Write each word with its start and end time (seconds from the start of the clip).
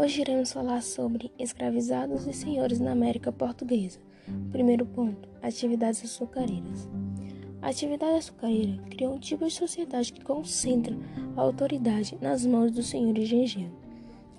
Hoje 0.00 0.20
iremos 0.20 0.52
falar 0.52 0.80
sobre 0.80 1.32
escravizados 1.36 2.24
e 2.24 2.32
senhores 2.32 2.78
na 2.78 2.92
América 2.92 3.32
Portuguesa. 3.32 3.98
Primeiro 4.52 4.86
ponto: 4.86 5.28
atividades 5.42 6.04
açucareiras. 6.04 6.88
A 7.60 7.70
atividade 7.70 8.18
açucareira 8.18 8.80
criou 8.90 9.16
um 9.16 9.18
tipo 9.18 9.44
de 9.44 9.52
sociedade 9.52 10.12
que 10.12 10.22
concentra 10.22 10.96
a 11.36 11.40
autoridade 11.40 12.16
nas 12.20 12.46
mãos 12.46 12.70
dos 12.70 12.86
senhores 12.86 13.28
de 13.28 13.34
engenho. 13.34 13.76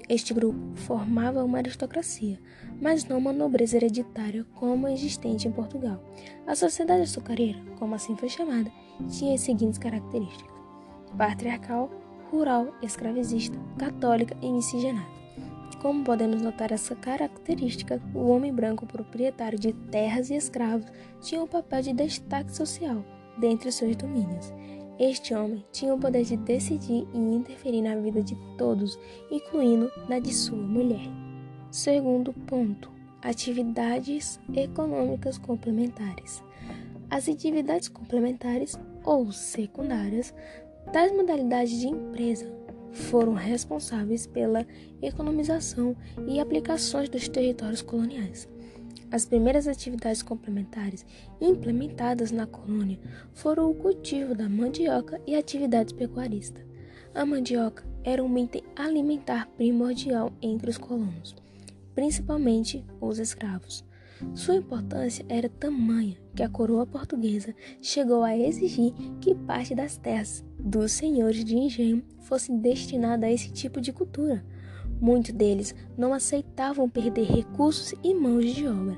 Este 0.08 0.34
grupo 0.34 0.58
formava 0.76 1.44
uma 1.44 1.58
aristocracia, 1.58 2.40
mas 2.82 3.04
não 3.04 3.18
uma 3.18 3.34
nobreza 3.34 3.76
hereditária 3.76 4.46
como 4.56 4.88
a 4.88 4.94
existente 4.94 5.46
em 5.46 5.52
Portugal. 5.52 6.02
A 6.48 6.56
sociedade 6.56 7.02
açucareira, 7.02 7.60
como 7.78 7.96
assim 7.96 8.16
foi 8.16 8.30
chamada, 8.30 8.72
tinha 9.10 9.36
as 9.36 9.42
seguintes 9.42 9.78
características: 9.78 10.56
patriarcal, 11.18 11.92
rural, 12.32 12.74
escravizista, 12.82 13.60
católica 13.78 14.38
e 14.42 14.50
miscigenada. 14.50 15.19
Como 15.80 16.04
podemos 16.04 16.42
notar 16.42 16.74
essa 16.74 16.94
característica, 16.94 18.02
o 18.14 18.28
homem 18.28 18.54
branco 18.54 18.86
proprietário 18.86 19.58
de 19.58 19.72
terras 19.72 20.30
e 20.30 20.36
escravos 20.36 20.86
tinha 21.22 21.42
um 21.42 21.48
papel 21.48 21.82
de 21.82 21.94
destaque 21.94 22.54
social 22.54 23.04
dentre 23.38 23.70
os 23.70 23.76
seus 23.76 23.96
domínios. 23.96 24.54
Este 25.00 25.34
homem 25.34 25.64
tinha 25.72 25.94
o 25.94 25.98
poder 25.98 26.26
de 26.26 26.36
decidir 26.36 27.08
e 27.14 27.18
interferir 27.18 27.82
na 27.82 27.96
vida 27.96 28.22
de 28.22 28.36
todos, 28.58 29.00
incluindo 29.32 29.90
na 30.10 30.20
de 30.20 30.34
sua 30.34 30.58
mulher. 30.58 31.08
Segundo 31.72 32.34
ponto: 32.34 32.92
atividades 33.22 34.38
econômicas 34.54 35.38
complementares. 35.38 36.44
As 37.10 37.30
atividades 37.30 37.88
complementares 37.88 38.78
ou 39.06 39.32
secundárias 39.32 40.34
das 40.92 41.14
modalidades 41.14 41.80
de 41.80 41.88
empresa 41.88 42.59
foram 42.92 43.34
responsáveis 43.34 44.26
pela 44.28 44.66
economização 45.02 45.96
e 46.28 46.40
aplicações 46.40 47.10
dos 47.10 47.28
territórios 47.28 47.82
coloniais. 47.82 48.48
As 49.12 49.26
primeiras 49.26 49.68
atividades 49.68 50.22
complementares 50.22 51.06
implementadas 51.42 52.32
na 52.32 52.46
colônia 52.46 53.00
foram 53.34 53.70
o 53.72 53.74
cultivo 53.74 54.36
da 54.36 54.48
mandioca 54.48 55.20
e 55.26 55.36
atividades 55.36 55.94
pecuaristas. 55.94 56.64
A 57.14 57.26
mandioca 57.26 57.84
era 58.04 58.24
um 58.24 58.38
item 58.38 58.64
alimentar 58.76 59.48
primordial 59.58 60.32
entre 60.42 60.70
os 60.70 60.78
colonos, 60.78 61.36
principalmente 61.96 62.86
os 63.02 63.18
escravos. 63.18 63.84
Sua 64.34 64.56
importância 64.56 65.26
era 65.30 65.50
tamanha 65.50 66.18
que 66.36 66.44
a 66.44 66.50
coroa 66.50 66.86
portuguesa 66.86 67.56
chegou 67.82 68.24
a 68.24 68.38
exigir 68.38 68.94
que 69.22 69.34
parte 69.34 69.74
das 69.74 69.98
terras 69.98 70.44
dos 70.60 70.92
senhores 70.92 71.44
de 71.44 71.56
engenho 71.56 72.04
fosse 72.20 72.52
destinada 72.52 73.26
a 73.26 73.32
esse 73.32 73.52
tipo 73.52 73.80
de 73.80 73.94
cultura. 73.94 74.44
Muitos 75.02 75.32
deles 75.32 75.74
não 75.98 76.14
aceitavam 76.14 76.90
perder 76.90 77.26
recursos 77.26 77.94
e 78.04 78.14
mãos 78.14 78.46
de 78.54 78.68
obra 78.68 78.98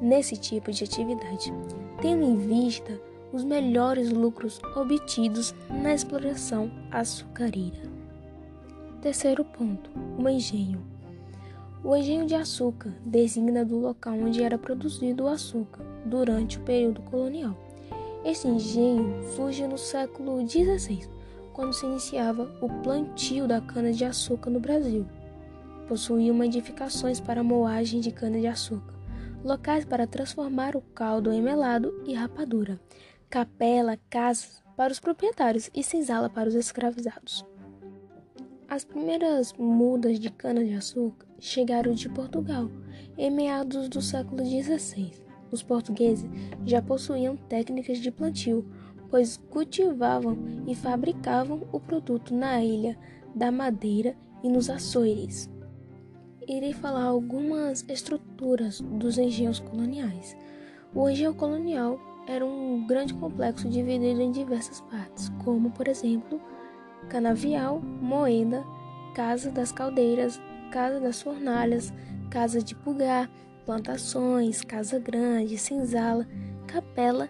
nesse 0.00 0.36
tipo 0.36 0.70
de 0.70 0.84
atividade, 0.84 1.52
tendo 2.00 2.24
em 2.24 2.36
vista 2.36 3.00
os 3.32 3.42
melhores 3.42 4.10
lucros 4.10 4.60
obtidos 4.76 5.54
na 5.82 5.94
exploração 5.94 6.70
açucareira. 6.90 7.82
Terceiro 9.00 9.44
ponto: 9.44 9.90
o 10.18 10.28
engenho. 10.28 10.93
O 11.84 11.94
engenho 11.94 12.24
de 12.24 12.34
açúcar 12.34 12.94
designa 13.04 13.62
do 13.62 13.78
local 13.78 14.14
onde 14.14 14.42
era 14.42 14.56
produzido 14.56 15.24
o 15.24 15.28
açúcar 15.28 15.84
durante 16.06 16.56
o 16.56 16.62
período 16.62 17.02
colonial. 17.02 17.54
Esse 18.24 18.48
engenho 18.48 19.22
surge 19.36 19.66
no 19.66 19.76
século 19.76 20.40
XVI, 20.48 21.06
quando 21.52 21.74
se 21.74 21.84
iniciava 21.84 22.50
o 22.62 22.70
plantio 22.82 23.46
da 23.46 23.60
cana-de-açúcar 23.60 24.48
no 24.48 24.58
Brasil. 24.58 25.06
Possuía 25.86 26.32
edificações 26.46 27.20
para 27.20 27.44
moagem 27.44 28.00
de 28.00 28.10
cana-de-açúcar, 28.10 28.94
locais 29.44 29.84
para 29.84 30.06
transformar 30.06 30.74
o 30.74 30.80
caldo 30.80 31.30
em 31.34 31.42
melado 31.42 32.02
e 32.06 32.14
rapadura, 32.14 32.80
capela, 33.28 33.98
casas 34.08 34.62
para 34.74 34.90
os 34.90 34.98
proprietários 34.98 35.68
e 35.74 35.82
senzala 35.82 36.30
para 36.30 36.48
os 36.48 36.54
escravizados. 36.54 37.44
As 38.66 38.86
primeiras 38.86 39.52
mudas 39.52 40.18
de 40.18 40.30
cana-de-açúcar 40.30 41.33
chegaram 41.44 41.92
de 41.92 42.08
Portugal 42.08 42.70
em 43.18 43.30
meados 43.30 43.88
do 43.90 44.00
século 44.00 44.42
XVI. 44.44 45.12
Os 45.52 45.62
portugueses 45.62 46.28
já 46.64 46.80
possuíam 46.80 47.36
técnicas 47.36 47.98
de 47.98 48.10
plantio, 48.10 48.66
pois 49.10 49.36
cultivavam 49.50 50.38
e 50.66 50.74
fabricavam 50.74 51.68
o 51.70 51.78
produto 51.78 52.34
na 52.34 52.64
ilha 52.64 52.98
da 53.34 53.52
Madeira 53.52 54.16
e 54.42 54.48
nos 54.48 54.70
Açores. 54.70 55.50
Irei 56.48 56.72
falar 56.72 57.04
algumas 57.04 57.84
estruturas 57.88 58.80
dos 58.80 59.18
engenhos 59.18 59.60
coloniais. 59.60 60.34
O 60.94 61.08
engenho 61.10 61.34
colonial 61.34 62.00
era 62.26 62.44
um 62.44 62.86
grande 62.86 63.12
complexo 63.12 63.68
dividido 63.68 64.20
em 64.20 64.32
diversas 64.32 64.80
partes, 64.80 65.28
como, 65.44 65.70
por 65.70 65.88
exemplo, 65.88 66.40
canavial, 67.10 67.80
moeda, 67.80 68.64
casa 69.14 69.50
das 69.50 69.70
caldeiras, 69.70 70.40
casa 70.74 70.98
das 70.98 71.22
fornalhas, 71.22 71.94
casa 72.28 72.60
de 72.60 72.74
pulgar, 72.74 73.30
plantações, 73.64 74.60
casa 74.60 74.98
grande, 74.98 75.56
senzala, 75.56 76.26
capela, 76.66 77.28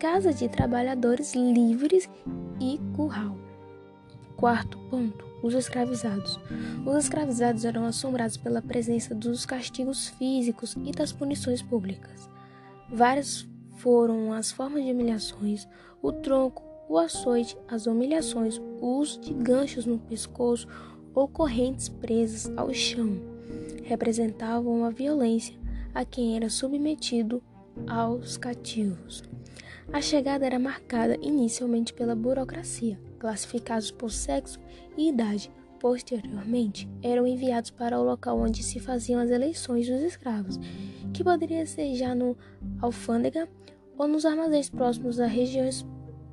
casa 0.00 0.32
de 0.32 0.48
trabalhadores 0.48 1.34
livres 1.34 2.08
e 2.58 2.80
curral. 2.96 3.36
Quarto 4.34 4.78
ponto: 4.88 5.26
os 5.42 5.52
escravizados. 5.52 6.40
Os 6.86 7.04
escravizados 7.04 7.66
eram 7.66 7.84
assombrados 7.84 8.38
pela 8.38 8.62
presença 8.62 9.14
dos 9.14 9.44
castigos 9.44 10.08
físicos 10.08 10.74
e 10.82 10.90
das 10.90 11.12
punições 11.12 11.60
públicas. 11.60 12.30
Várias 12.90 13.46
foram 13.76 14.32
as 14.32 14.50
formas 14.50 14.82
de 14.82 14.92
humilhações, 14.92 15.68
o 16.00 16.12
tronco, 16.12 16.62
o 16.88 16.98
açoite, 16.98 17.58
as 17.68 17.86
humilhações, 17.86 18.56
o 18.80 19.00
uso 19.00 19.20
de 19.20 19.34
ganchos 19.34 19.84
no 19.84 19.98
pescoço 19.98 20.66
ou 21.16 21.26
correntes 21.26 21.88
presas 21.88 22.52
ao 22.56 22.72
chão 22.74 23.18
representavam 23.82 24.84
a 24.84 24.90
violência 24.90 25.58
a 25.94 26.04
quem 26.04 26.36
era 26.36 26.50
submetido 26.50 27.42
aos 27.86 28.36
cativos. 28.36 29.24
A 29.92 30.00
chegada 30.02 30.44
era 30.44 30.58
marcada 30.58 31.16
inicialmente 31.22 31.94
pela 31.94 32.14
burocracia, 32.14 33.00
classificados 33.18 33.90
por 33.90 34.10
sexo 34.10 34.60
e 34.96 35.08
idade. 35.08 35.50
Posteriormente, 35.80 36.88
eram 37.02 37.26
enviados 37.26 37.70
para 37.70 37.98
o 37.98 38.04
local 38.04 38.38
onde 38.38 38.62
se 38.62 38.80
faziam 38.80 39.20
as 39.20 39.30
eleições 39.30 39.88
dos 39.88 40.02
escravos, 40.02 40.58
que 41.14 41.22
poderia 41.22 41.64
ser 41.64 41.94
já 41.94 42.14
no 42.14 42.36
alfândega 42.80 43.48
ou 43.96 44.08
nos 44.08 44.26
armazéns 44.26 44.68
próximos 44.68 45.20
às 45.20 45.30
regiões 45.30 45.86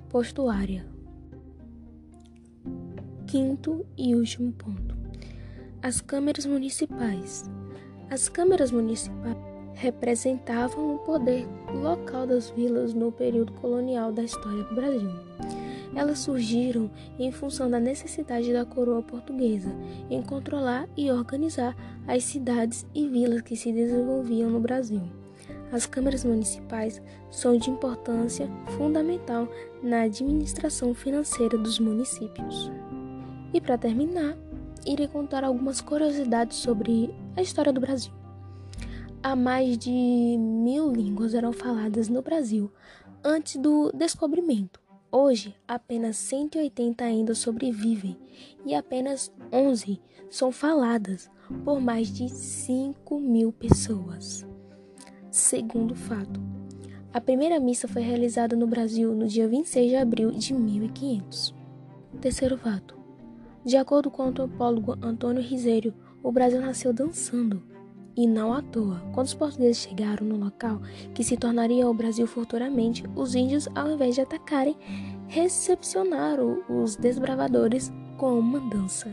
postuária. 0.10 0.93
Quinto 3.34 3.84
e 3.98 4.14
último 4.14 4.52
ponto: 4.52 4.96
as 5.82 6.00
câmeras 6.00 6.46
municipais. 6.46 7.44
As 8.08 8.30
câmeras 8.30 8.72
municipais 8.72 9.36
representavam 9.74 10.94
o 10.94 11.00
poder 11.00 11.48
local 11.74 12.28
das 12.28 12.52
vilas 12.52 12.94
no 12.94 13.12
período 13.12 13.52
colonial 13.54 14.12
da 14.12 14.22
história 14.22 14.64
do 14.66 14.76
Brasil. 14.76 15.10
Elas 15.96 16.20
surgiram 16.20 16.92
em 17.18 17.32
função 17.32 17.72
da 17.72 17.80
necessidade 17.80 18.54
da 18.54 18.66
coroa 18.66 19.02
portuguesa 19.02 19.76
em 20.12 20.22
controlar 20.22 20.88
e 20.96 21.10
organizar 21.10 21.76
as 22.08 22.24
cidades 22.26 22.86
e 22.94 23.08
vilas 23.08 23.42
que 23.42 23.56
se 23.56 23.72
desenvolviam 23.72 24.52
no 24.52 24.60
Brasil. 24.60 25.02
As 25.72 25.88
câmaras 25.88 26.24
municipais 26.24 27.02
são 27.32 27.58
de 27.58 27.72
importância 27.72 28.48
fundamental 28.78 29.48
na 29.82 30.02
administração 30.02 30.94
financeira 30.94 31.58
dos 31.58 31.80
municípios. 31.80 32.72
E 33.54 33.62
para 33.62 33.78
terminar, 33.78 34.36
irei 34.86 35.08
contar 35.08 35.44
algumas 35.44 35.80
curiosidades 35.80 36.58
sobre 36.58 37.14
a 37.38 37.42
história 37.42 37.72
do 37.72 37.80
Brasil. 37.80 38.12
Há 39.22 39.36
mais 39.36 39.78
de 39.78 39.92
mil 39.92 40.92
línguas 40.92 41.34
eram 41.36 41.54
faladas 41.54 42.10
no 42.10 42.22
Brasil 42.22 42.72
antes 43.24 43.56
do 43.58 43.92
descobrimento. 43.94 44.82
Hoje, 45.12 45.56
apenas 45.68 46.18
180 46.18 47.04
ainda 47.04 47.36
sobrevivem 47.36 48.18
e 48.66 48.74
apenas 48.74 49.32
11 49.52 50.02
são 50.30 50.52
faladas 50.52 51.30
por 51.64 51.80
mais 51.80 52.08
de 52.08 52.28
5 52.28 53.20
mil 53.20 53.54
pessoas. 53.54 54.44
Segundo 55.30 55.94
fato, 55.94 56.42
a 57.14 57.22
primeira 57.22 57.60
missa 57.60 57.88
foi 57.88 58.02
realizada 58.02 58.56
no 58.56 58.66
Brasil 58.66 59.14
no 59.14 59.28
dia 59.28 59.48
26 59.48 59.90
de 59.90 59.96
abril 59.96 60.32
de 60.32 60.54
1500. 60.54 61.54
Terceiro 62.20 62.58
fato, 62.58 63.03
de 63.66 63.78
acordo 63.78 64.12
com 64.12 64.24
o 64.24 64.28
antropólogo 64.28 64.98
Antônio 65.02 65.42
Risério, 65.42 65.94
o 66.22 66.32
Brasil 66.32 66.62
nasceu 66.62 66.94
dançando. 66.94 67.62
E 68.16 68.28
não 68.28 68.54
à 68.54 68.62
toa, 68.62 69.02
quando 69.14 69.28
os 69.28 69.34
portugueses 69.34 69.78
chegaram 69.78 70.28
no 70.28 70.38
local 70.38 70.80
que 71.16 71.24
se 71.24 71.36
tornaria 71.36 71.90
o 71.90 71.94
Brasil 71.94 72.28
futuramente, 72.28 73.04
os 73.16 73.34
índios, 73.34 73.68
ao 73.74 73.90
invés 73.90 74.16
de 74.16 74.22
atacarem, 74.22 74.78
recepcionaram 75.28 76.62
os 76.70 76.96
desbravadores 76.96 77.92
com 78.18 78.38
uma 78.38 78.60
dança. 78.70 79.10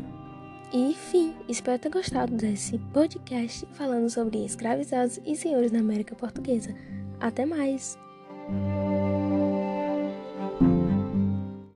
E 0.73 0.93
fim, 0.93 1.35
espero 1.49 1.79
ter 1.79 1.91
gostado 1.91 2.37
desse 2.37 2.79
podcast 2.93 3.67
falando 3.73 4.09
sobre 4.11 4.45
escravizados 4.45 5.19
e 5.25 5.35
senhores 5.35 5.73
na 5.73 5.81
América 5.81 6.15
Portuguesa. 6.15 6.75
Até 7.19 7.47
mais! 7.47 7.99